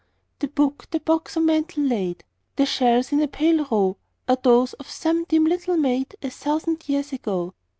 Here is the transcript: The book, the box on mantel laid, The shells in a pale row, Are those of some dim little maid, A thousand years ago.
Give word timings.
The 0.39 0.47
book, 0.47 0.87
the 0.89 0.99
box 0.99 1.37
on 1.37 1.45
mantel 1.45 1.83
laid, 1.83 2.23
The 2.55 2.65
shells 2.65 3.11
in 3.11 3.21
a 3.21 3.27
pale 3.27 3.65
row, 3.69 3.97
Are 4.27 4.37
those 4.41 4.73
of 4.73 4.89
some 4.89 5.25
dim 5.25 5.45
little 5.45 5.77
maid, 5.77 6.15
A 6.23 6.31
thousand 6.31 6.89
years 6.89 7.13
ago. 7.13 7.53